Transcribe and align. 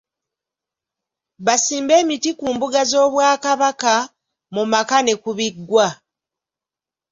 Basimbe 1.45 1.93
emiti 2.01 2.31
ku 2.39 2.45
mbuga 2.53 2.81
z’Obwakabaka, 2.89 3.95
mu 4.55 4.63
maka 4.71 4.97
ne 5.03 5.13
ku 5.21 5.31
biggwa. 5.37 5.87